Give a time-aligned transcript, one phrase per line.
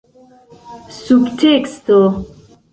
[1.03, 1.99] subteksto